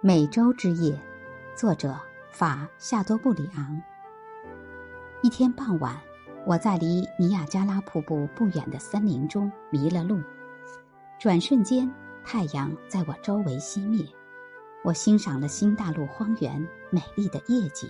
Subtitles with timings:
[0.00, 0.98] 美洲之夜，
[1.54, 1.94] 作者
[2.30, 3.82] 法夏多布里昂。
[5.22, 6.00] 一天傍晚，
[6.46, 10.22] 我在离尼亚加拉瀑布不远的森林中迷了路。
[11.18, 11.92] 转瞬间，
[12.24, 14.02] 太阳在我周围熄灭，
[14.82, 17.86] 我欣赏了新大陆荒原美丽的夜景。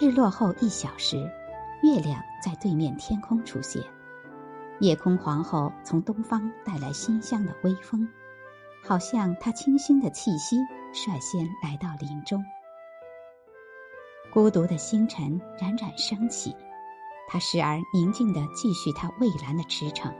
[0.00, 1.18] 日落后一小时，
[1.82, 3.82] 月亮在对面天空出现，
[4.80, 8.08] 夜空皇后从东方带来馨香的微风。
[8.84, 10.56] 好像她清新的气息
[10.92, 12.44] 率先来到林中，
[14.32, 16.54] 孤独的星辰冉冉升起，
[17.26, 20.14] 他时而宁静的继续他蔚蓝的驰骋，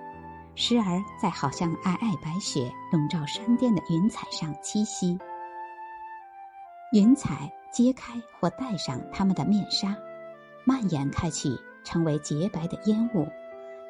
[0.56, 5.16] 时而在好像皑皑白雪笼罩山巅的云彩上栖息。
[6.92, 9.96] 云彩揭开或戴上他们的面纱，
[10.64, 11.50] 蔓延开去，
[11.84, 13.28] 成为洁白的烟雾，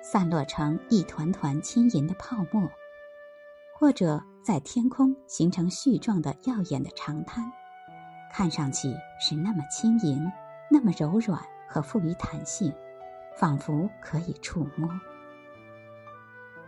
[0.09, 2.71] 散落成一团团轻盈的泡沫。
[3.79, 7.45] 或者在天空形成絮状的耀眼的长滩，
[8.33, 8.89] 看上去
[9.21, 10.25] 是那么轻盈，
[10.71, 12.73] 那么柔软和富于弹性，
[13.37, 14.89] 仿佛可以触摸。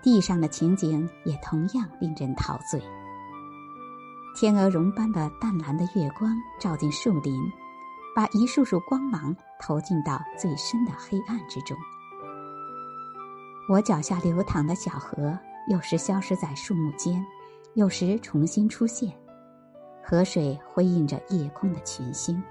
[0.03, 2.83] 地上的情景也同样令人陶醉。
[4.37, 6.31] 天鹅绒般的淡蓝的月光
[6.61, 7.41] 照进树林，
[8.15, 11.75] 把一束束光芒投进到最深的黑暗之中。
[13.69, 15.39] 我脚下流淌的小河。
[15.69, 17.23] 有时消失在树木间，
[17.75, 19.13] 有时重新出现。
[20.03, 22.43] 河水辉映着夜空的群星。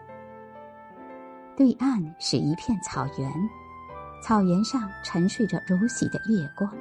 [1.55, 3.31] 对岸是一片草原，
[4.21, 6.71] 草原上沉睡着如洗的月光。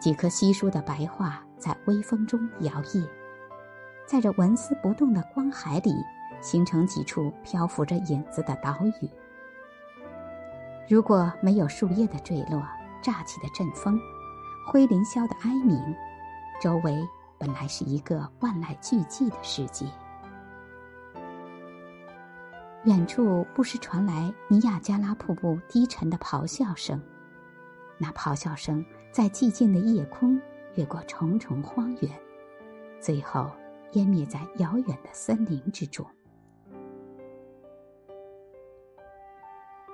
[0.00, 3.08] 几棵稀疏的白桦在微风中摇曳，
[4.04, 5.94] 在这纹丝不动的光海里，
[6.40, 9.08] 形成几处漂浮着影子的岛屿。
[10.88, 12.60] 如果没有树叶的坠落，
[13.04, 14.00] 乍起的阵风。
[14.66, 15.78] 灰林霄的哀鸣，
[16.58, 19.84] 周围本来是一个万籁俱寂的世界。
[22.84, 26.98] 远处不时传来尼亚加拉瀑布低沉的咆哮声，
[27.98, 28.82] 那咆哮声
[29.12, 30.40] 在寂静的夜空
[30.76, 32.10] 越过重重荒原，
[32.98, 33.50] 最后
[33.92, 36.06] 湮灭在遥远的森林之中。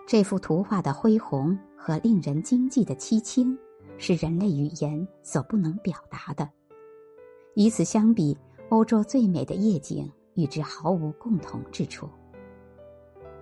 [0.06, 3.58] 这幅图画的恢宏和令人惊悸的凄清。
[4.02, 6.48] 是人类语言所不能表达的。
[7.54, 8.34] 与此相比，
[8.70, 12.08] 欧洲最美的夜景与之毫无共同之处。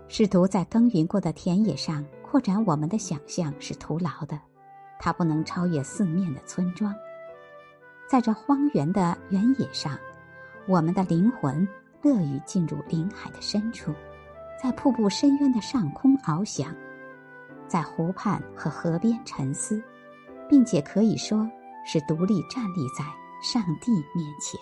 [0.08, 4.36] 试图在耕耘过的田野上扩展我们的想象是徒劳的，
[4.98, 6.92] 它不能超越四面的村庄。
[8.10, 9.96] 在这荒原的原野上，
[10.66, 11.68] 我们的灵魂
[12.02, 13.92] 乐于进入林海的深处，
[14.60, 16.74] 在瀑布深渊的上空翱翔，
[17.68, 19.80] 在湖畔和河边沉思。
[20.48, 21.48] 并且可以说
[21.84, 23.04] 是独立站立在
[23.42, 24.58] 上帝面前。